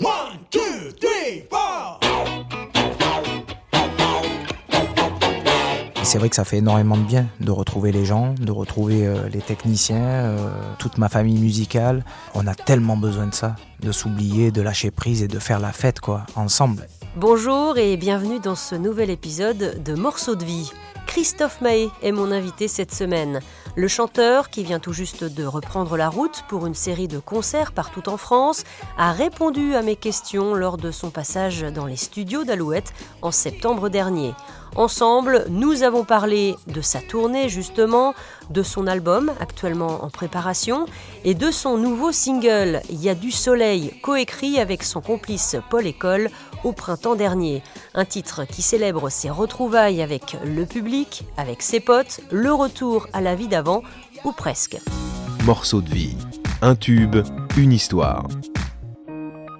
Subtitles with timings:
[0.00, 0.60] One, two,
[1.00, 1.98] three, four.
[6.04, 9.28] C'est vrai que ça fait énormément de bien de retrouver les gens, de retrouver euh,
[9.28, 10.36] les techniciens, euh,
[10.78, 12.04] toute ma famille musicale.
[12.34, 15.72] On a tellement besoin de ça, de s'oublier, de lâcher prise et de faire la
[15.72, 16.86] fête quoi, ensemble.
[17.16, 20.70] Bonjour et bienvenue dans ce nouvel épisode de Morceaux de vie.
[21.08, 23.40] Christophe Mahé est mon invité cette semaine.
[23.78, 27.70] Le chanteur, qui vient tout juste de reprendre la route pour une série de concerts
[27.70, 28.64] partout en France,
[28.96, 33.88] a répondu à mes questions lors de son passage dans les studios d'Alouette en septembre
[33.88, 34.34] dernier.
[34.74, 38.14] Ensemble, nous avons parlé de sa tournée justement,
[38.50, 40.86] de son album actuellement en préparation
[41.24, 45.86] et de son nouveau single Il y a du soleil, coécrit avec son complice Paul
[45.86, 46.30] École
[46.64, 47.62] au printemps dernier.
[47.94, 53.20] Un titre qui célèbre ses retrouvailles avec le public, avec ses potes, le retour à
[53.20, 53.82] la vie d'avant,
[54.24, 54.78] ou presque.
[55.44, 56.16] Morceau de vie.
[56.62, 57.16] Un tube,
[57.56, 58.26] une histoire.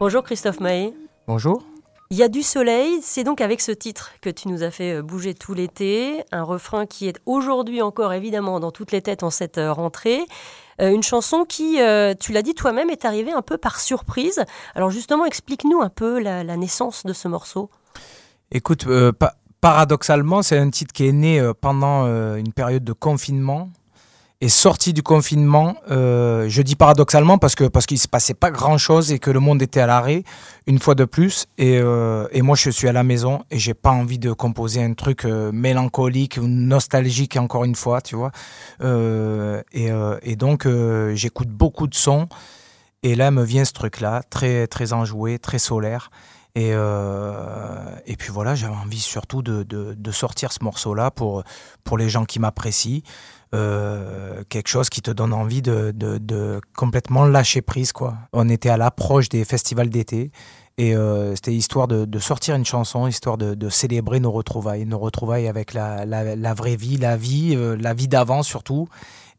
[0.00, 0.94] Bonjour Christophe Mahé.
[1.26, 1.62] Bonjour.
[2.10, 4.94] Il y a du soleil, c'est donc avec ce titre que tu nous as fait
[4.94, 9.22] euh, bouger tout l'été, un refrain qui est aujourd'hui encore évidemment dans toutes les têtes
[9.22, 10.22] en cette euh, rentrée,
[10.80, 11.78] une chanson qui,
[12.20, 14.44] tu l'as dit toi-même, est arrivée un peu par surprise.
[14.74, 17.70] Alors justement, explique-nous un peu la, naissance de ce morceau.
[18.50, 18.86] Écoute,
[19.60, 23.70] paradoxalement, c'est un titre qui est né pendant une période de confinement
[24.40, 28.52] est sorti du confinement, euh, je dis paradoxalement parce que parce qu'il se passait pas
[28.52, 30.22] grand chose et que le monde était à l'arrêt
[30.68, 31.46] une fois de plus.
[31.58, 34.82] Et, euh, et moi je suis à la maison et j'ai pas envie de composer
[34.82, 38.30] un truc euh, mélancolique ou nostalgique encore une fois tu vois.
[39.72, 39.90] Et,
[40.22, 40.68] et, donc
[41.14, 42.28] j'écoute beaucoup de sons
[43.02, 46.10] et là me vient ce truc là très très enjoué très solaire.
[46.54, 51.44] Et, et puis voilà, j'avais envie surtout de, de, de, sortir ce morceau-là pour,
[51.84, 53.02] pour les gens qui m'apprécient.
[53.54, 57.92] Euh, quelque chose qui te donne envie de, complètement lâcher prise.
[57.92, 58.14] Quoi.
[58.32, 60.30] On était à l'approche des festivals d'été
[60.76, 65.48] et euh, c'était histoire de, sortir une chanson, histoire de, célébrer nos retrouvailles, nos retrouvailles
[65.48, 66.04] avec la,
[66.54, 68.88] vraie vie, la vie, euh, la vie d'avant surtout.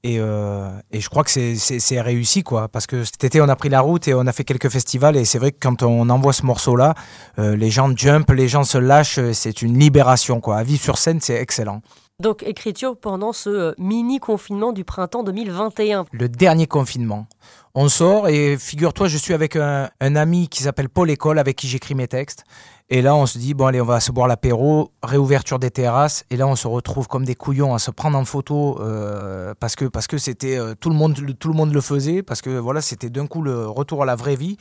[0.04, 2.70] Et, et, je crois que c'est réussi, quoi.
[2.70, 5.18] Parce que cet été, on a pris la route et on a fait quelques festivals.
[5.18, 6.96] Et c'est vrai que quand on envoie ce morceau-là,
[7.38, 9.20] les gens jump, les gens se lâchent.
[9.34, 10.56] C'est une libération, quoi.
[10.56, 11.82] À vivre sur scène, c'est excellent.
[12.20, 16.06] Donc écriture pendant ce euh, mini confinement du printemps 2021.
[16.12, 17.28] Le dernier confinement.
[17.76, 21.70] On sort et figure-toi, je suis avec un, ami qui s'appelle Paul École avec qui
[21.70, 22.44] j'écris mes textes.
[22.90, 26.26] Et là, on se dit, bon, allez, on va se boire l'apéro, réouverture des terrasses.
[26.30, 29.78] Et là, on se retrouve comme des couillons à se prendre en photo euh, parce
[29.78, 32.50] que parce que c'était euh, tout le monde tout le monde le faisait parce que
[32.50, 34.58] voilà, c'était d'un coup le retour à la vraie vie.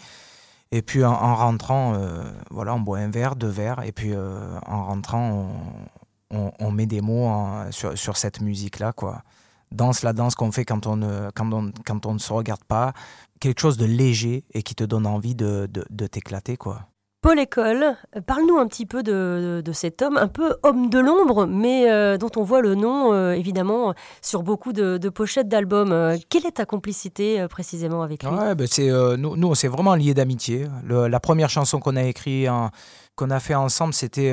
[0.70, 1.94] Et puis en, rentrant,
[2.50, 5.48] voilà, on boit un verre, deux verres, et puis en rentrant,
[6.30, 7.30] on, met des mots
[7.70, 9.22] sur, cette musique-là, quoi.
[9.70, 12.64] Danse la danse qu'on fait quand on, ne, quand, on, quand on ne se regarde
[12.64, 12.94] pas,
[13.38, 16.88] quelque chose de léger et qui te donne envie de, de, t'éclater, quoi.
[17.20, 17.96] Paul École,
[18.26, 22.16] parle-nous un petit peu de, de, cet homme, un peu homme de l'ombre, mais euh,
[22.16, 25.90] dont on voit le nom euh, évidemment sur beaucoup de, pochettes d'albums.
[25.90, 28.30] Euh, quelle est ta complicité précisément avec lui?
[28.30, 30.68] Ouais, ben c'est, nous, nous, on s'est vraiment liés d'amitié.
[30.88, 32.48] la première chanson qu'on a écrite,
[33.16, 34.32] qu'on a fait ensemble, c'était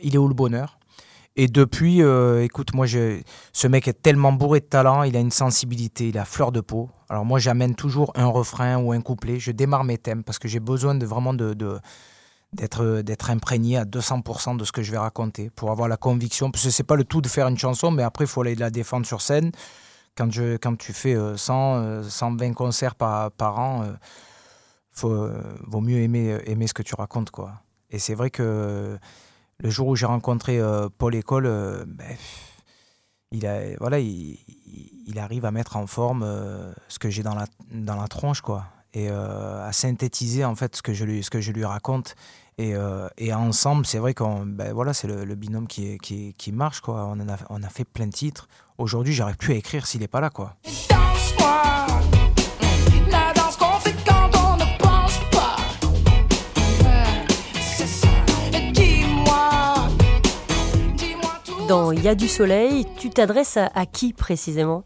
[0.00, 0.77] Il est où le bonheur?
[1.36, 5.30] Et depuis, euh, écoute, moi, ce mec est tellement bourré de talent, il a une
[5.30, 6.90] sensibilité, il a fleur de peau.
[7.08, 10.48] Alors moi, j'amène toujours un refrain ou un couplet, je démarre mes thèmes parce que
[10.48, 15.48] j'ai besoin de vraiment d'être, d'être imprégné à 200% de ce que je vais raconter
[15.50, 16.50] pour avoir la conviction.
[16.50, 18.56] Parce que c'est pas le tout de faire une chanson, mais après, il faut aller
[18.56, 19.52] la défendre sur scène.
[20.16, 23.30] Quand, tu fais 100, 120 euh, concerts par,
[23.60, 23.84] an,
[25.04, 27.30] euh, vaut mieux aimer, aimer ce que tu racontes.
[27.30, 27.62] quoi.
[27.90, 28.98] Et c'est vrai que
[29.60, 32.16] le jour où j'ai rencontré euh, Paul École, euh, ben,
[33.32, 38.66] il, arrive à mettre en forme euh, ce que j'ai dans la, dans tronche, quoi,
[38.94, 42.14] et à synthétiser en fait ce que je lui, raconte.
[42.56, 42.74] Et,
[43.32, 47.14] ensemble, c'est vrai qu'on, ben, voilà, c'est le, binôme qui, marche, quoi.
[47.16, 48.48] On, a, fait plein de titres.
[48.78, 50.56] Aujourd'hui, plus à écrire s'il n'est pas là, quoi.
[61.68, 64.84] Dans Il y a du soleil, tu t'adresses à, qui précisément?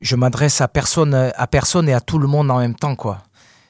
[0.00, 3.18] Je m'adresse à personne, à personne et à tout le monde en même temps, quoi.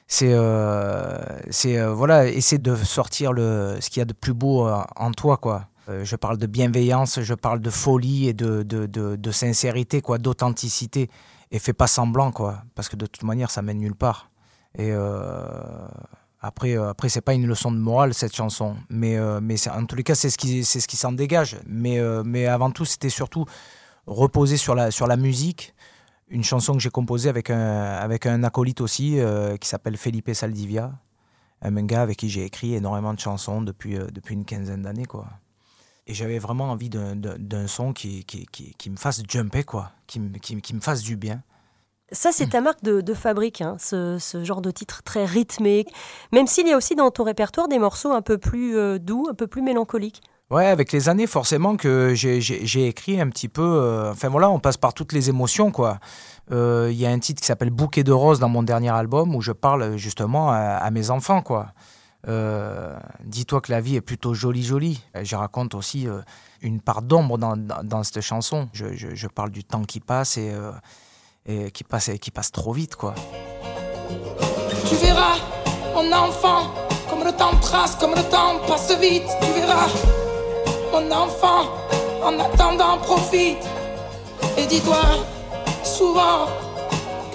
[0.07, 1.17] C'est, euh,
[1.65, 5.11] euh, voilà, essayer de sortir le, ce qu'il y a de plus beau euh, en
[5.11, 5.67] toi, quoi.
[5.87, 11.09] je parle de bienveillance, je parle de folie et de, de, de, sincérité, quoi, d'authenticité.
[11.51, 14.29] Et fais pas semblant, quoi, parce que de toute manière, ça mène nulle part.
[14.77, 15.41] Et euh,
[16.43, 20.03] après c'est pas une leçon de morale cette chanson, mais, euh, mais en tous les
[20.03, 21.57] cas, c'est ce qui, c'est ce qui s'en dégage.
[21.65, 23.45] Mais, euh, mais avant tout, c'était surtout
[24.05, 25.73] reposer sur la, sur la musique,
[26.27, 30.29] une chanson que j'ai composée avec un, avec un acolyte aussi, euh, qui s'appelle Felipe
[30.33, 30.91] Saldivia,
[31.61, 35.05] un gars avec qui j'ai écrit énormément de chansons depuis, euh, depuis une quinzaine d'années,
[35.05, 35.27] quoi.
[36.05, 40.19] Et j'avais vraiment envie d'un- son qui, qui, qui, qui me fasse jumper, quoi, qui
[40.19, 41.41] me fasse du bien.
[42.13, 45.85] Ça, c'est ta marque de, fabrique, hein, ce, genre de titre très rythmé.
[46.31, 49.27] Même s'il y a aussi dans ton répertoire des morceaux un peu plus euh, doux,
[49.29, 50.21] un peu plus mélancoliques.
[50.51, 53.63] Ouais, avec les années, forcément que j'ai- écrit un petit peu.
[53.63, 55.97] euh, enfin voilà, on passe par toutes les émotions, quoi.
[56.51, 59.35] Euh, Il y a un titre qui s'appelle Bouquet de roses dans mon dernier album
[59.35, 61.69] où je parle justement à, mes enfants, quoi.
[62.27, 62.95] Euh,
[63.25, 65.01] Dis-toi que la vie est plutôt jolie, jolie.
[65.19, 66.07] Je raconte aussi
[66.61, 68.69] une part d'ombre dans, cette chanson.
[68.73, 70.53] Je, je- parle du temps qui passe et,
[71.45, 73.13] et qui passe qui passe trop vite, quoi.
[74.89, 75.35] Tu verras,
[75.95, 76.71] mon enfant,
[77.09, 79.23] comme le temps trace, comme le temps passe vite.
[79.41, 79.87] Tu verras,
[80.91, 81.69] mon enfant,
[82.23, 83.57] en attendant, profite.
[84.57, 85.01] Et dis-toi
[85.83, 86.47] souvent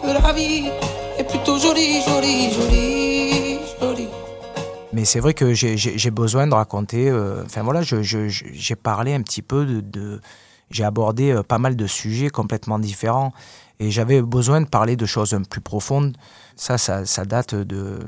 [0.02, 0.70] que la vie
[1.18, 4.08] est plutôt jolie, jolie, jolie, jolie.
[4.92, 7.10] Mais c'est vrai que j'ai- besoin de raconter.
[7.10, 9.80] euh, Enfin voilà, j'ai parlé un petit peu de.
[9.80, 10.20] de-
[10.70, 13.32] j'ai abordé euh, pas mal de sujets complètement différents.
[13.80, 16.16] Et j'avais besoin de parler de choses un plus profondes.
[16.56, 18.00] Ça, ça, date de.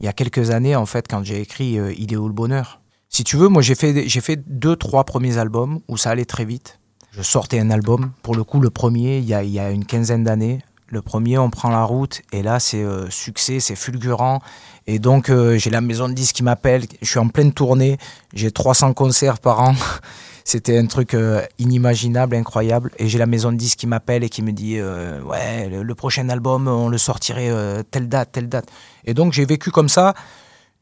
[0.00, 3.36] Il y a quelques années, en fait, quand j'ai écrit euh, le bonheur Si tu
[3.36, 6.78] veux, moi, j'ai fait, j'ai fait deux, trois premiers albums où ça allait très vite.
[7.12, 9.70] Je sortais un album, pour le coup, le premier, il y a, il y a
[9.70, 10.60] une quinzaine d'années.
[10.88, 14.40] Le premier, on prend la route, et là, c'est euh, succès, c'est fulgurant.
[14.86, 16.84] Et donc, euh, j'ai la maison de disques qui m'appelle.
[17.02, 17.98] Je suis en pleine tournée.
[18.34, 19.74] J'ai 300 concerts par an.
[20.44, 22.92] C'était un truc euh, inimaginable, incroyable.
[22.98, 25.94] Et j'ai la maison de disques qui m'appelle et qui me dit Ouais, le, le
[25.96, 27.50] prochain album, on le sortirait
[27.90, 28.68] telle date, telle date.
[29.04, 30.14] Et donc, j'ai vécu comme ça.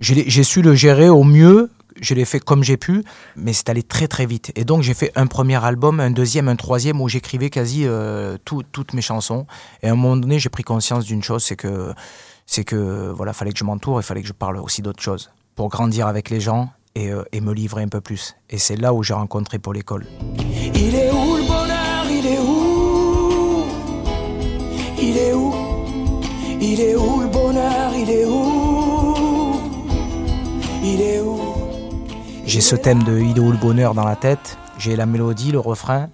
[0.00, 1.70] J'ai su le gérer au mieux.
[2.00, 3.04] Je l'ai fait comme j'ai pu,
[3.36, 4.52] mais c'est allé très très vite.
[4.56, 8.36] Et donc j'ai fait un premier album, un deuxième, un troisième où j'écrivais quasi euh,
[8.44, 9.46] tout- toutes mes chansons.
[9.82, 11.92] Et à un moment donné, j'ai pris conscience d'une chose, c'est que
[12.46, 15.30] c'est que voilà, fallait que je m'entoure, il fallait que je parle aussi d'autres choses
[15.54, 18.34] pour grandir avec les gens et, euh, et me livrer un peu plus.
[18.50, 20.04] Et c'est là où j'ai rencontré Paul École.
[20.74, 21.43] Il est où
[32.54, 35.58] J'ai ce thème de Il est le bonheur dans la tête, j'ai la mélodie, le
[35.58, 36.08] refrain,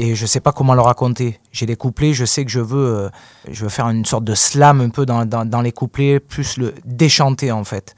[0.00, 1.38] et je sais pas comment le raconter.
[1.52, 3.10] J'ai les couplets, je sais que je veux, euh,
[3.48, 6.74] je veux faire une sorte de slam un peu dans, dans, les couplets, plus le
[6.84, 7.94] déchanter en fait.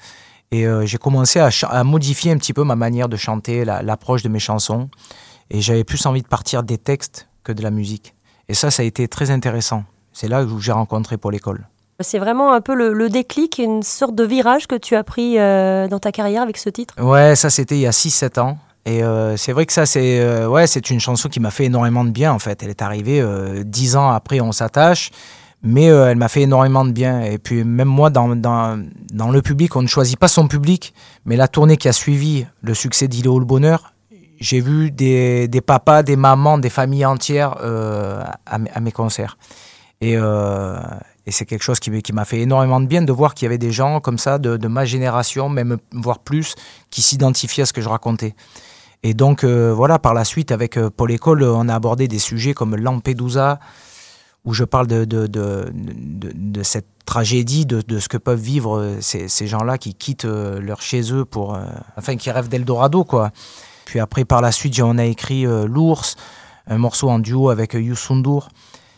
[0.50, 3.80] Et euh, j'ai commencé à, à modifier un petit peu ma manière de chanter, la-
[3.80, 4.90] l'approche de mes chansons,
[5.48, 8.14] et j'avais plus envie de partir des textes que de la musique.
[8.50, 9.84] Et ça, ça a été très intéressant.
[10.12, 11.66] C'est là où j'ai rencontré Paul École.
[12.00, 15.86] C'est vraiment un peu le, déclic, une sorte de virage que tu as pris euh,
[15.86, 16.94] dans ta carrière avec ce titre?
[17.00, 18.58] Ouais, ça c'était il y a 6-7 ans.
[18.84, 22.04] Et euh, c'est vrai que ça, c'est euh, ouais, une chanson qui m'a fait énormément
[22.04, 22.62] de bien en fait.
[22.62, 23.24] Elle est arrivée
[23.64, 25.12] 10 ans après On s'attache,
[25.62, 27.22] mais elle m'a fait énormément de bien.
[27.22, 30.94] Et puis même moi, dans, dans, le public, on ne choisit pas son public,
[31.24, 33.94] mais la tournée qui a suivi le succès d'Il est où le bonheur,
[34.40, 37.54] j'ai vu des, des papas, des mamans, des familles entières
[38.46, 39.38] à, mes- à mes concerts.
[40.00, 40.18] Et,
[41.26, 43.58] et c'est quelque chose qui, m'a fait énormément de bien de voir qu'il y avait
[43.58, 46.54] des gens comme ça, de, ma génération, même voire plus,
[46.90, 48.34] qui s'identifiaient à ce que je racontais.
[49.02, 52.18] Et donc, euh, voilà, par la suite, avec euh, Paul École, on a abordé des
[52.18, 53.58] sujets comme Lampedusa,
[54.44, 59.94] où je parle de, cette tragédie, de, ce que peuvent vivre euh, ces, gens-là qui
[59.94, 61.58] quittent leur chez eux pour.
[61.96, 63.30] enfin, qui rêvent d'Eldorado, quoi.
[63.86, 66.16] Puis après, par la suite, on a écrit L'Ours,
[66.66, 68.48] un morceau en duo avec Youssou N'Dour.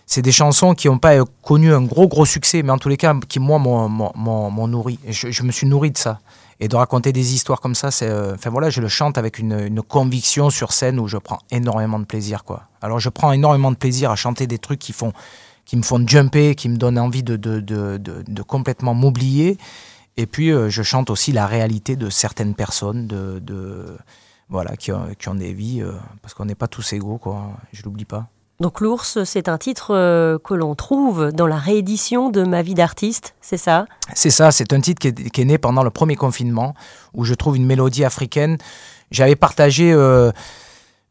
[0.09, 2.97] C'est des chansons qui n'ont pas connu un gros, gros succès, mais en tous les
[2.97, 5.01] cas, qui, moi, m'ont- nourri.
[5.09, 6.21] Je, me suis nourri de ça.
[6.59, 8.09] Et de raconter des histoires comme ça, c'est.
[8.09, 12.05] euh, voilà, je le chante avec une, conviction sur scène où je prends énormément de
[12.07, 12.63] plaisir, quoi.
[12.81, 15.13] Alors je prends énormément de plaisir à chanter des trucs qui font
[15.67, 19.59] qui me font jumper, qui me donnent envie de, de, de, complètement m'oublier.
[20.17, 23.97] Et puis, euh, je chante aussi la réalité de certaines personnes, de,
[24.49, 25.91] voilà, qui, ont, qui ont des vies, euh,
[26.23, 27.51] parce qu'on n'est pas tous égaux, quoi.
[27.73, 28.29] Je l'oublie pas.
[28.59, 32.75] Donc l'ours, c'est un titre euh, que l'on trouve dans la réédition de Ma vie
[32.75, 33.85] d'artiste, c'est ça?
[34.15, 36.75] C'est ça, c'est un titre qui est, né pendant le premier confinement,
[37.13, 38.57] où je trouve une mélodie africaine.
[39.11, 40.33] J'avais partagé euh,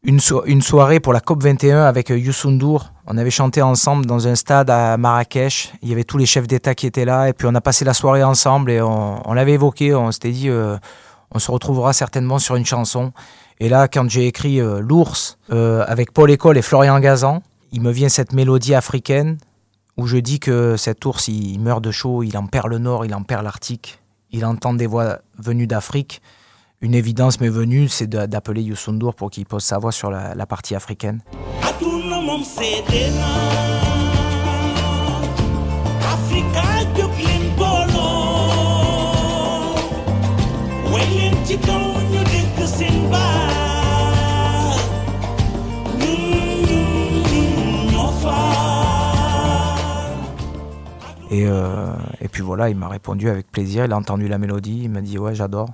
[0.02, 2.92] une, une soirée pour la COP21 avec euh, Youssou N'Dour.
[3.06, 5.72] On avait chanté ensemble dans un stade à Marrakech.
[5.82, 7.28] Il y avait tous les chefs d'État qui étaient là.
[7.28, 9.94] Et puis on a passé la soirée ensemble et on, l'avait évoqué.
[9.94, 13.12] On s'était dit, on se retrouvera certainement sur une chanson.
[13.58, 17.80] Et là, quand j'ai écrit euh, L'ours euh, avec Paul École et Florian Gazan, il
[17.80, 19.38] me vient cette mélodie africaine
[19.96, 23.06] où je dis que cet ours, il, meurt de chaud, il en perd le nord,
[23.06, 26.20] il en perd l'Arctique, il entend des voix venues d'Afrique.
[26.82, 30.46] Une évidence m'est venue, c'est d'appeler Youssou N'Dour pour qu'il pose sa voix sur la
[30.46, 31.22] partie africaine.
[51.30, 53.84] Et, euh, et puis voilà, il m'a répondu avec plaisir.
[53.84, 55.68] Il a entendu la mélodie, il m'a dit ouais, j'adore.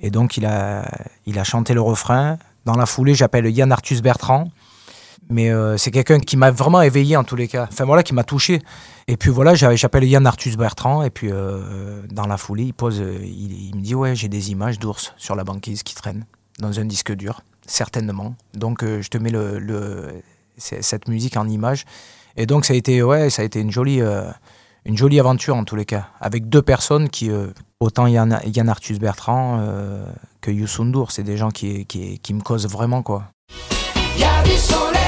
[0.00, 0.90] Et donc il a,
[1.26, 2.38] il a chanté le refrain.
[2.64, 4.48] Dans la foulée, j'appelle Yann Arthus Bertrand.
[5.30, 7.66] Mais euh, c'est quelqu'un qui m'a vraiment éveillé en tous les cas.
[7.72, 8.60] Enfin voilà, qui m'a touché.
[9.08, 11.02] Et puis voilà, j'a- j'appelle Yann Arthus Bertrand.
[11.02, 14.50] Et puis euh, dans la foulée, il pose, euh, il, me dit ouais, j'ai des
[14.50, 16.26] images d'ours sur la banquise qui traînent
[16.58, 18.34] dans un disque dur, certainement.
[18.52, 20.22] Donc je te mets le,
[20.58, 21.84] cette musique en image.
[22.36, 24.00] Et donc ça a été ouais, ça a été une jolie.
[24.84, 27.30] une jolie aventure en tous les cas, avec deux personnes qui,
[27.80, 29.66] autant Yann, Yann Arthus Bertrand
[30.42, 33.24] que Youssou N'Dour, c'est des gens qui, qui, qui me causent vraiment quoi.
[34.18, 35.03] Y a du soleil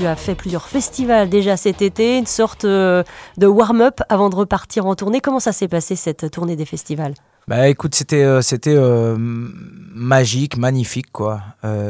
[0.00, 3.02] Tu as fait plusieurs festivals déjà cet été, une sorte euh,
[3.36, 5.20] de warm-up avant de repartir en tournée.
[5.20, 7.12] Comment ça s'est passé cette tournée des festivals?
[7.48, 11.42] Bah écoute, c'était euh, c'était euh, magique, magnifique quoi.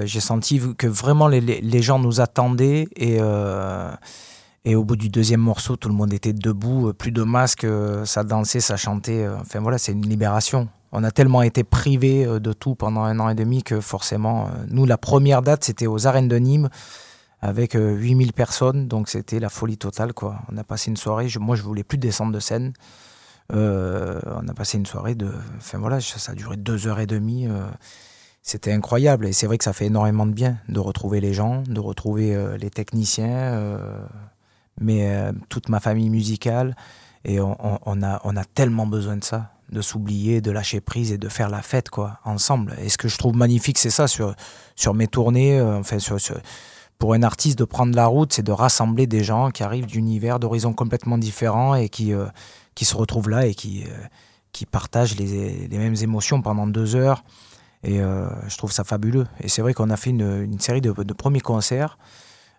[0.03, 3.19] J'ai senti que vraiment les, gens nous attendaient et
[4.65, 7.67] et au bout du deuxième morceau, tout le monde était debout, plus de masques,
[8.07, 9.25] ça dansait, ça chantait.
[9.41, 10.69] Enfin voilà, c'est une libération.
[10.91, 14.85] On a tellement été privés de tout pendant un an et demi que forcément, nous
[14.85, 16.71] la première date c'était aux arènes de Nîmes
[17.43, 20.41] avec euh, 8000 personnes, donc c'était la folie totale quoi.
[20.53, 22.73] On a passé une soirée, je- moi je voulais plus descendre de scène.
[23.53, 25.31] Euh, on a passé une soirée de.
[25.57, 27.47] Enfin voilà, ça, a duré deux heures et demie.
[27.49, 27.67] euh,
[28.43, 29.27] c'était incroyable.
[29.27, 32.35] Et c'est vrai que ça fait énormément de bien de retrouver les gens, de retrouver
[32.35, 33.99] euh, les techniciens, euh,
[34.81, 36.75] mais euh, toute ma famille musicale.
[37.27, 37.55] Et on,
[38.03, 41.51] a, on a tellement besoin de ça, de s'oublier, de lâcher prise et de faire
[41.51, 42.75] la fête, quoi, ensemble.
[42.81, 44.35] Et ce que je trouve magnifique, c'est ça sur,
[44.75, 46.19] sur mes tournées, euh, enfin, sur-
[47.01, 50.39] pour un artiste de prendre la route, c'est de rassembler des gens qui arrivent d'univers,
[50.39, 52.27] d'horizons complètement différents et qui, euh,
[52.75, 53.97] qui se retrouvent là et qui, euh,
[54.53, 57.25] qui partagent les, les mêmes émotions pendant deux heures.
[57.83, 59.27] Et euh, je trouve ça fabuleux.
[59.41, 61.99] Et c'est vrai qu'on a fait une, une série de, de premiers concerts,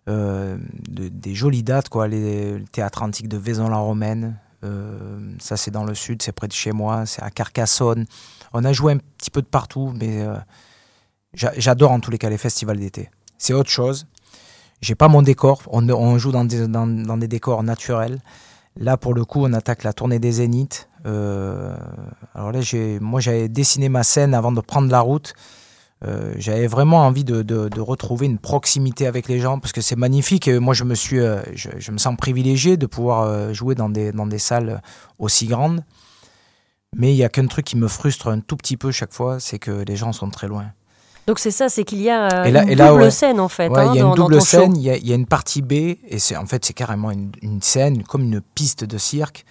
[0.07, 2.07] de- des jolies dates, quoi.
[2.07, 4.39] Le théâtre antique de Vaison-la-Romaine,
[5.39, 8.07] ça c'est dans le sud, c'est près de chez moi, c'est à Carcassonne.
[8.53, 10.25] On a joué un petit peu de partout, mais
[11.35, 13.11] j'a- j'adore en tous les cas les festivals d'été.
[13.37, 14.07] C'est autre chose.
[14.81, 18.19] J'ai pas mon décor, on, on joue dans des, dans, des décors naturels.
[18.77, 20.87] Là, pour le coup, on attaque la tournée des Zéniths.
[21.05, 21.75] Euh,
[22.33, 22.61] alors là,
[22.99, 25.33] moi, j'avais dessiné ma scène avant de prendre la route.
[26.03, 29.81] Euh, j'avais vraiment envie de, de- de retrouver une proximité avec les gens parce que
[29.81, 30.47] c'est magnifique.
[30.47, 33.75] Et moi, je me suis, euh, je, je me sens privilégié de pouvoir euh, jouer
[33.75, 34.81] dans des, dans des salles
[35.19, 35.83] aussi grandes.
[36.95, 39.39] Mais il y a qu'un truc qui me frustre un tout petit peu chaque fois,
[39.39, 40.71] c'est que les gens sont très loin.
[41.27, 43.11] Donc c'est ça, c'est qu'il y a euh, Et là- une et là, double ouais.
[43.11, 43.69] scène en fait.
[43.69, 45.15] Ouais, hein, il y a dans- une double scène, il y, a- il y a
[45.15, 48.83] une partie B, et c'est en fait c'est carrément une, une scène, comme une piste
[48.83, 49.45] de cirque,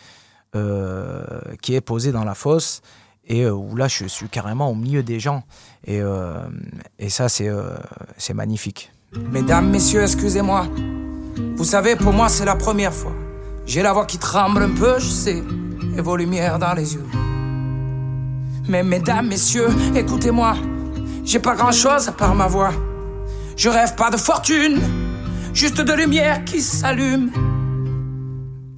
[0.57, 1.23] euh,
[1.63, 2.83] qui est posée dans la fosse,
[3.27, 5.45] et euh, où là je suis carrément au milieu des gens.
[5.87, 6.35] Et, euh,
[6.99, 7.77] et ça c'est euh,
[8.19, 8.91] c'est magnifique.
[9.33, 10.67] Mesdames, messieurs, excusez-moi.
[11.57, 13.13] Vous savez, pour moi, c'est la première fois.
[13.67, 15.43] J'ai la voix qui tremble un peu, je sais,
[15.97, 17.05] et vos lumières dans les yeux.
[18.69, 20.55] Mais mesdames, messieurs, écoutez-moi.
[21.25, 22.71] J'ai pas grand-chose à part ma voix.
[23.57, 24.81] Je rêve pas de fortune,
[25.53, 27.31] juste de lumière qui s'allume.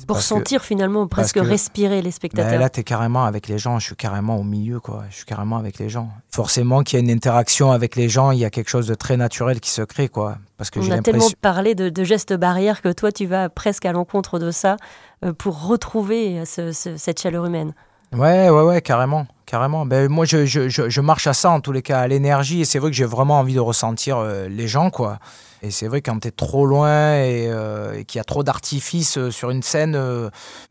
[0.07, 2.59] Pour Parce que- sentir finalement presque que- respirer les Ben, spectateurs.
[2.59, 5.05] là, tu es carrément avec les gens, je suis carrément au milieu, quoi.
[5.09, 6.11] Je suis carrément avec les gens.
[6.29, 8.95] Forcément qu'il y a une interaction avec les gens, il y a quelque chose de
[8.95, 10.37] très naturel qui se crée, quoi.
[10.59, 13.49] Parce que On j'ai a tellement parlé de, de gestes barrières que toi, tu vas
[13.49, 14.77] presque à l'encontre de ça
[15.25, 17.73] euh, pour retrouver ce- ce- cette chaleur humaine.
[18.13, 19.27] Ouais, ouais, ouais, carrément.
[19.47, 19.87] Carrément.
[19.87, 22.61] Ben, moi, je, je, je, marche à ça, en tous les cas, à l'énergie.
[22.61, 25.19] Et c'est vrai que j'ai vraiment envie de ressentir euh, les gens, quoi.
[25.63, 28.43] Et c'est vrai, quand tu es trop loin et, euh, et qu'il y a trop
[28.43, 29.99] d'artifices euh, sur une scène,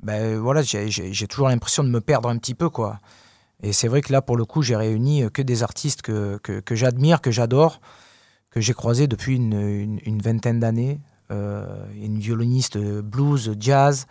[0.03, 2.99] ben voilà, j'ai- toujours l'impression de me perdre un petit peu, quoi.
[3.63, 6.59] Et c'est vrai que là, pour le coup, j'ai réuni que des artistes que, que,
[6.59, 7.79] que j'admire, que j'adore,
[8.51, 10.99] que j'ai croisés depuis une, une, vingtaine d'années.
[11.29, 14.05] Une violoniste blues, jazz,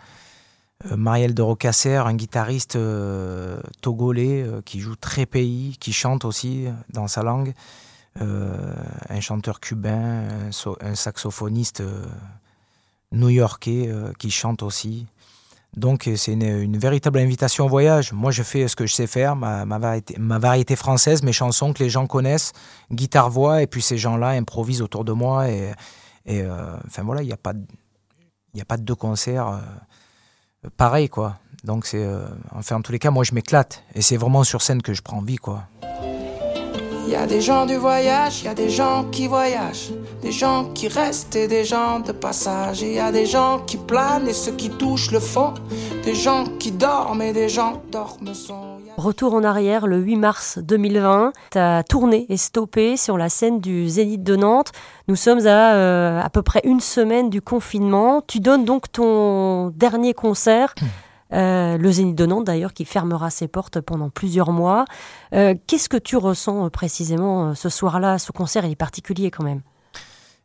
[0.96, 6.66] Marielle de Rocasser, un guitariste euh, togolais euh, qui joue très pays, qui chante aussi
[6.66, 7.52] euh, dans sa langue,
[8.22, 8.74] euh,
[9.08, 12.06] un chanteur cubain, un, saxophoniste euh,
[13.12, 15.06] new-yorkais euh, qui chante aussi.
[15.76, 18.12] Donc euh, c'est une, véritable invitation au voyage.
[18.12, 19.64] Moi je fais ce que je sais faire, ma,
[20.38, 22.52] variété, française, mes chansons que les gens connaissent,
[22.90, 25.48] guitare-voix, et puis ces gens-là improvisent autour de moi.
[25.50, 25.72] Et,
[26.28, 27.66] euh, enfin voilà, il n'y a, pas de-
[28.58, 29.60] a pas de deux concerts
[30.76, 31.36] pareils, quoi.
[31.64, 32.02] Donc c'est...
[32.02, 33.82] euh, enfin en tous les cas, moi je m'éclate.
[33.94, 35.64] Et c'est vraiment sur scène que je prends vie, quoi.
[37.06, 39.90] Il y a des gens du voyage, il y a des gens qui voyagent,
[40.22, 42.82] des gens qui restent et des gens de passage.
[42.82, 45.54] Il y a des gens qui planent et ceux qui touchent le fond,
[46.04, 48.79] des gens qui dorment et des gens dorment sont.
[48.96, 51.32] Retour en arrière le 8 mars 2020.
[51.50, 54.72] Ta tournée est stoppée sur la scène du Zénith de Nantes.
[55.08, 58.20] Nous sommes à euh, à peu près une semaine du confinement.
[58.26, 60.74] Tu donnes donc ton dernier concert.
[61.32, 64.84] Euh, le Zénith de Nantes d'ailleurs qui fermera ses portes pendant plusieurs mois.
[65.32, 68.18] Euh, Qu'est-ce que tu ressens précisément ce soir-là?
[68.18, 69.62] Ce concert il est particulier quand même.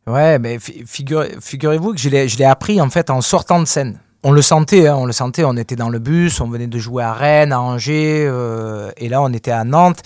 [0.07, 3.99] Ouais, mais fi- figure- figurez-vous que je l'ai appris en fait en sortant de scène.
[4.27, 6.79] On le sentait, hein, on le sentait, on était dans le bus, on venait de
[6.79, 10.01] jouer à Rennes, à Angers, euh, et là on était à Nantes,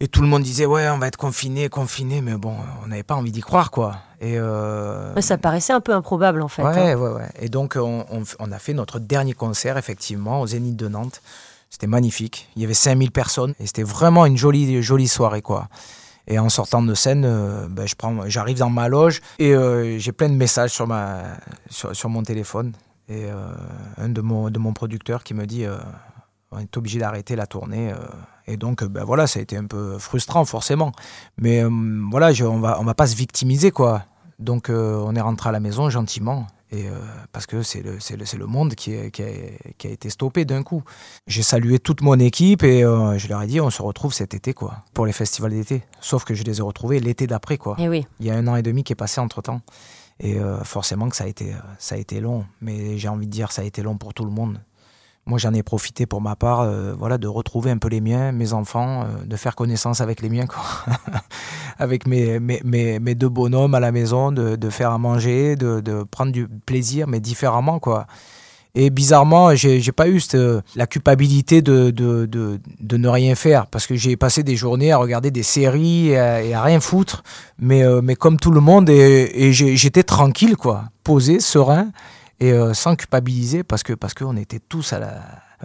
[0.00, 3.04] et tout le monde disait ouais on va être confiné, confiné, mais bon, on n'avait
[3.04, 3.98] pas envie d'y croire quoi.
[4.20, 6.62] Et euh, Ouais, Ça paraissait un peu improbable en fait.
[6.62, 6.72] hein.
[6.74, 7.28] Ouais, ouais, ouais.
[7.40, 10.88] Et donc, on, on f- on a fait notre dernier concert, effectivement, au Zénith de
[10.88, 11.20] Nantes.
[11.70, 12.48] C'était magnifique.
[12.56, 15.68] Il y avait 5000 personnes et c'était vraiment une jolie, jolie soirée, quoi.
[16.26, 19.98] Et en sortant de scène, euh, ben, je prends, j'arrive dans ma loge et euh,
[19.98, 21.18] j'ai plein de messages sur, ma,
[21.68, 22.72] sur, sur mon téléphone.
[23.08, 23.52] Et euh,
[23.98, 25.76] un de mon, de mon producteur qui me dit euh,
[26.50, 27.92] on est obligé d'arrêter la tournée.
[27.92, 27.96] euh.
[28.46, 30.92] et donc, ben voilà, ça a été un peu frustrant, forcément.
[31.38, 31.70] Mais euh,
[32.10, 34.04] voilà, je- on va, on va pas se victimiser, quoi.
[34.38, 36.46] Donc, euh, on est rentré à la maison gentiment.
[36.70, 36.92] Et, euh,
[37.30, 39.26] parce que c'est le, c'est le, c'est le monde qui, est- qui, a,
[39.78, 40.82] qui a été stoppé d'un coup.
[41.26, 44.54] J'ai salué toute mon équipe et je leur ai dit on se retrouve cet été,
[44.54, 45.84] quoi, pour les festivals d'été.
[46.00, 47.76] Sauf que je les ai retrouvés l'été d'après, quoi.
[47.78, 48.06] Et oui.
[48.18, 49.60] Il y a un an et demi qui est passé entre temps.
[50.24, 52.46] Et euh, forcément que ça a, été, euh, ça a été long.
[52.62, 54.58] Mais j'ai envie de dire ça a été long pour tout le monde.
[55.26, 58.32] Moi, j'en ai profité pour ma part euh, voilà, de retrouver un peu les miens,
[58.32, 60.62] mes enfants, de faire connaissance avec les miens, quoi.
[61.78, 65.80] avec mes, mes, mes, deux bonhommes à la maison, de, de faire à manger, de,
[65.80, 67.78] de prendre du plaisir, mais différemment.
[67.78, 68.06] quoi.
[68.76, 70.36] Et bizarrement, j'ai pas eu cette,
[70.74, 74.90] la culpabilité de, de, de, de ne rien faire, parce que j'ai passé des journées
[74.90, 77.22] à regarder des séries et à, et à rien foutre,
[77.58, 81.90] mais, euh, mais comme tout le monde, et, j'étais tranquille, quoi, posé, serein,
[82.40, 85.20] et euh, sans culpabiliser, parce que parce qu'on était tous à la,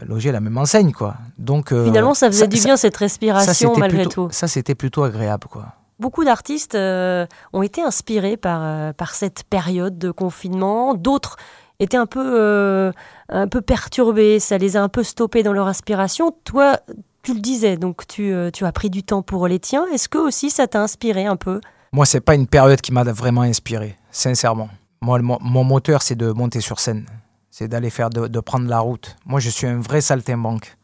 [0.06, 1.16] logés à la même enseigne, quoi.
[1.40, 4.34] Donc euh, Finalement, ça faisait du bien cette respiration malgré plutôt- tout.
[4.34, 5.74] Ça, c'était plutôt agréable, quoi.
[6.00, 10.94] Beaucoup d'artistes euh, ont été inspirés par, euh, par cette période de confinement.
[10.94, 11.36] D'autres
[11.80, 12.92] étaient un peu, euh,
[13.30, 16.36] un peu perturbés, ça les a un peu stoppés dans leur inspiration.
[16.44, 16.80] Toi,
[17.24, 19.86] tu le disais, donc tu, euh, tu as pris du temps pour les tiens.
[19.94, 21.62] Est-ce que aussi ça t'a inspiré un peu?
[21.92, 24.70] Moi, c'est pas une période qui m'a vraiment inspiré, sincèrement.
[25.02, 27.06] Moi, mon, moteur, c'est de monter sur scène.
[27.52, 29.16] C'est d'aller faire, de, prendre la route.
[29.26, 30.76] Moi, je suis un vrai saltimbanque.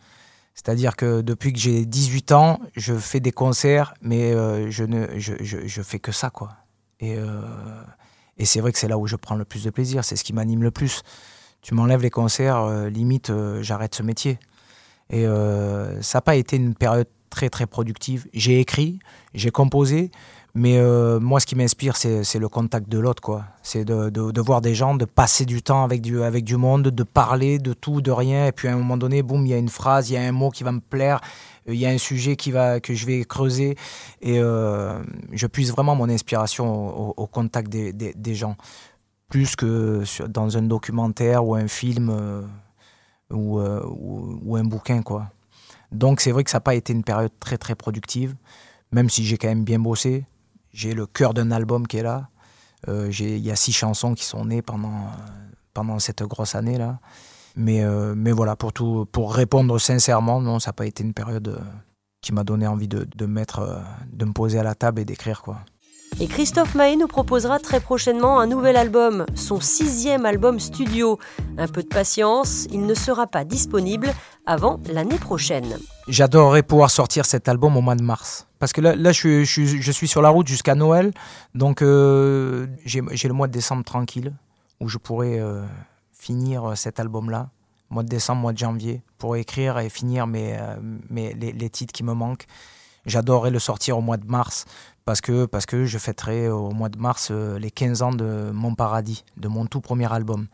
[0.56, 5.20] C'est-à-dire que depuis que j'ai 18 ans, je fais des concerts, mais euh, je ne
[5.20, 6.54] je, je, je fais que ça, quoi.
[7.02, 7.18] Et,
[8.38, 10.04] et c'est vrai que c'est là où je prends le plus de plaisir.
[10.04, 11.02] C'est ce qui m'anime le plus.
[11.62, 14.38] Tu m'enlèves les concerts, euh, limite, euh, j'arrête ce métier.
[15.10, 18.28] Et euh, ça n'a pas été une période très, très productive.
[18.34, 19.00] J'ai écrit,
[19.34, 20.12] j'ai composé,
[20.54, 20.80] mais
[21.20, 23.44] moi, ce qui m'inspire, c'est le contact de l'autre, quoi.
[23.62, 26.84] C'est de, de, voir des gens, de passer du temps avec du, avec du monde,
[26.84, 28.48] de parler de tout, de rien.
[28.48, 30.22] Et puis à un moment donné, boum, il y a une phrase, il y a
[30.22, 31.20] un mot qui va me plaire,
[31.68, 33.76] il y a un sujet que je vais creuser.
[34.22, 35.02] Et euh,
[35.32, 38.56] je puise vraiment mon inspiration au, contact des, gens.
[39.30, 42.44] Plus que dans un documentaire ou un film euh,
[43.32, 45.32] ou, euh, un bouquin, quoi.
[45.92, 48.36] Donc c'est vrai que ça n'a pas été une période très très productive,
[48.92, 50.26] même si j'ai quand même bien bossé.
[50.74, 52.30] J'ai le cœur d'un album qui est là.
[52.88, 55.10] Euh, Il y a six chansons qui sont nées pendant, euh,
[55.74, 57.00] pendant cette grosse année-là.
[57.56, 61.14] Mais, euh, mais voilà, pour, tout, pour répondre sincèrement, non, ça n'a pas été une
[61.14, 61.60] période euh,
[62.22, 63.80] qui m'a donné envie de, de, mettre, euh,
[64.12, 65.42] de me poser à la table et d'écrire.
[65.42, 65.60] quoi.
[66.20, 71.20] Et Christophe Maé nous proposera très prochainement un nouvel album, son sixième album studio.
[71.58, 74.14] Un peu de patience, il ne sera pas disponible
[74.46, 75.78] avant l'année prochaine.
[76.08, 78.48] J'adorerais pouvoir sortir cet album au mois de mars.
[78.60, 81.12] Parce que là, là je, suis, je, je suis sur la route jusqu'à Noël.
[81.54, 84.34] Donc euh, j'ai j'ai le mois de décembre tranquille,
[84.80, 85.66] où je pourrais euh,
[86.26, 87.50] finir cet album-là.
[87.92, 90.76] Mois de décembre, mois de janvier, pour écrire et finir mes, euh,
[91.10, 92.46] mes, les, les titres qui me manquent.
[93.06, 94.66] J'adorerais le sortir au mois de mars,
[95.06, 98.50] parce que, parce que je fêterai au mois de mars euh, les 15 ans de
[98.52, 100.48] Mon Paradis, de mon tout premier album.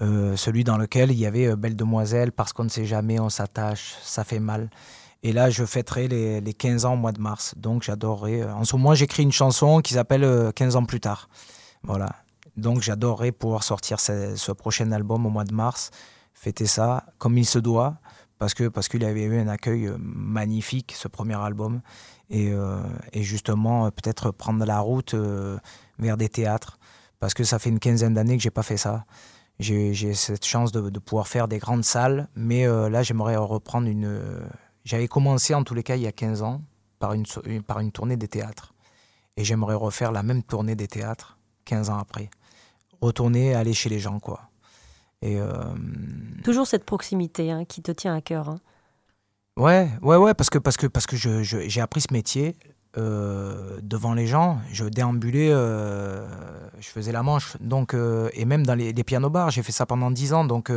[0.00, 3.18] Euh, celui dans lequel il y avait euh, Belle Demoiselle, Parce qu'on ne sait jamais,
[3.18, 4.70] on s'attache, ça fait mal.
[5.24, 7.54] Et là, je fêterai les, les 15 ans au mois de mars.
[7.56, 8.42] Donc, j'adorerais.
[8.42, 11.28] euh, En ce moment, j'écris une chanson qui s'appelle euh, 15 ans plus tard.
[11.82, 12.10] Voilà.
[12.56, 15.90] Donc, j'adorerais pouvoir sortir ce, prochain album au mois de mars,
[16.32, 17.98] fêter ça comme il se doit,
[18.38, 21.80] parce que parce qu'il avait eu un accueil euh, magnifique, ce premier album.
[22.30, 22.82] Et, euh,
[23.14, 25.14] justement, euh, peut-être prendre la route
[25.98, 26.78] vers des théâtres,
[27.20, 29.04] parce que ça fait une quinzaine d'années que j'ai pas fait ça
[29.58, 34.20] j'ai cette chance de, pouvoir faire des grandes salles, mais là, j'aimerais reprendre une.
[34.84, 36.60] J'avais commencé en tous les cas il y a 15 ans
[36.98, 37.24] par une-
[37.66, 38.74] par une tournée des théâtres.
[39.38, 42.30] Et j'aimerais refaire la même tournée des théâtres 15 ans après.
[43.00, 44.48] Retourner, aller chez les gens, quoi.
[45.22, 45.50] Et euh,
[46.44, 48.48] Toujours cette proximité hein, qui te tient à cœur.
[48.48, 48.60] hein.
[49.56, 52.56] ouais, ouais, ouais, parce que, parce que, parce que je- je- j'ai appris ce métier
[52.98, 54.58] euh, devant les gens.
[54.72, 56.26] Je déambulais, euh,
[56.80, 57.56] je faisais la manche.
[57.60, 60.44] Donc, et même dans les, les pianos-bars, j'ai fait ça pendant 10 ans.
[60.44, 60.70] Donc,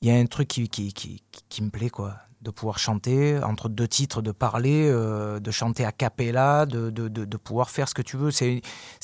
[0.00, 2.14] il y a un truc qui, qui, qui, qui- qui me plaît, quoi.
[2.44, 7.08] De pouvoir chanter entre deux titres, de parler, euh, de chanter a cappella, de, de,
[7.08, 8.30] de, pouvoir faire ce que tu veux.
[8.30, 8.60] C'est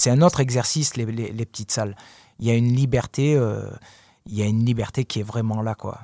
[0.07, 1.97] un autre exercice, les, les, petites salles.
[2.39, 3.71] Il y a une liberté, euh,
[4.27, 6.01] il y a une liberté qui est vraiment là, quoi.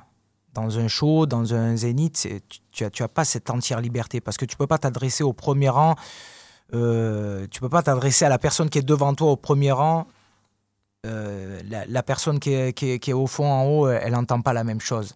[0.55, 4.19] Dans un show, dans un zénith, tu, tu as, tu as pas cette entière liberté
[4.19, 5.95] parce que tu peux pas t'adresser au premier rang,
[6.73, 10.07] euh, tu peux pas t'adresser à la personne qui est devant toi au premier rang.
[11.05, 14.13] Euh, la, la personne qui est, qui, est, qui est au fond, en haut, elle
[14.13, 15.13] n'entend pas la même chose.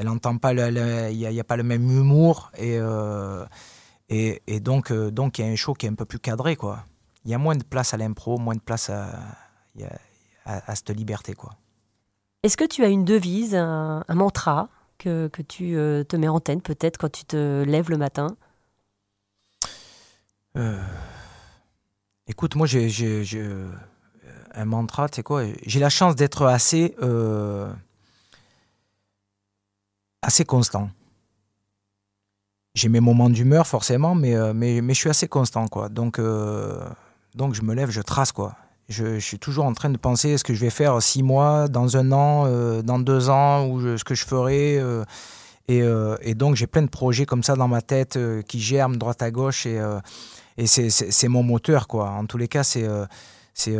[0.00, 3.44] Elle n'entend pas, il n'y a, il y a pas le même humour et, euh,
[4.08, 6.18] et, et donc euh, donc il y a un show qui est un peu plus
[6.18, 6.86] cadré, quoi.
[7.26, 9.10] Il y a moins de place à l'impro, moins de place à,
[10.46, 11.50] à, à cette liberté, quoi.
[12.42, 16.28] Est-ce que tu as une devise, un, un mantra que, que tu euh, te mets
[16.28, 18.28] en tête peut-être quand tu te lèves le matin?
[22.26, 23.22] Écoute, moi, j'ai
[24.54, 25.44] un mantra, tu sais quoi?
[25.66, 26.96] J'ai la chance d'être assez,
[30.22, 30.90] assez constant.
[32.74, 35.88] J'ai mes moments d'humeur, forcément, mais, euh, mais, mais je suis assez constant, quoi.
[35.88, 36.88] Donc, euh,
[37.34, 38.54] donc je me lève, je trace, quoi.
[38.88, 41.96] Je, suis toujours en train de penser ce que je vais faire six mois, dans
[41.96, 44.80] un an, euh, dans deux ans, ou ce que je ferai.
[45.68, 49.30] et, donc, j'ai plein de projets comme ça dans ma tête qui germent droite à
[49.30, 49.66] gauche.
[49.66, 49.80] Et,
[50.56, 52.10] et c'est- mon moteur, quoi.
[52.10, 52.86] En tous les cas, c'est.
[53.54, 53.76] c'est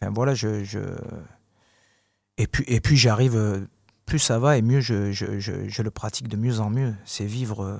[0.00, 0.64] Enfin, voilà, je...
[2.38, 3.36] Et puis, et puis j'arrive.
[3.36, 3.60] euh,
[4.06, 6.94] Plus ça va et mieux je, je, je, je le pratique de mieux en mieux.
[7.04, 7.78] C'est vivre euh,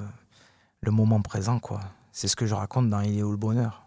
[0.80, 1.80] le moment présent, quoi.
[2.12, 3.86] C'est ce que je raconte dans Il est où le bonheur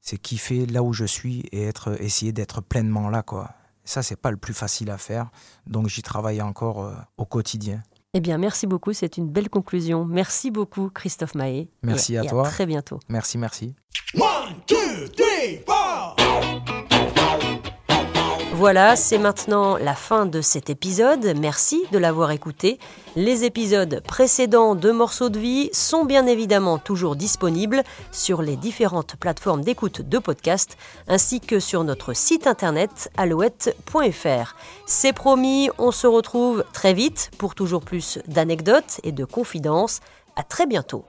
[0.00, 3.50] C'est kiffer là où je suis et être, essayer d'être pleinement là, quoi.
[3.84, 5.30] Ça, c'est pas le plus facile à faire.
[5.66, 7.82] Donc, j'y travaille encore euh, au quotidien.
[8.14, 10.04] Eh bien, merci beaucoup, c'est une belle conclusion.
[10.04, 11.68] Merci beaucoup, Christophe Mahé.
[11.82, 12.44] Merci Et- à et toi.
[12.44, 12.98] très bientôt.
[13.08, 13.74] Merci, merci.
[14.14, 16.16] One, two, three, four.
[18.56, 21.34] Voilà, c'est maintenant la fin de cet épisode.
[21.38, 22.78] Merci de l'avoir écouté.
[23.14, 29.16] Les épisodes précédents de Morceaux de vie sont bien évidemment toujours disponibles sur les différentes
[29.16, 34.56] plateformes d'écoute de podcast ainsi que sur notre site internet alouette.fr.
[34.86, 40.00] C'est promis, on se retrouve très vite pour toujours plus d'anecdotes et de confidences.
[40.34, 41.04] À très bientôt.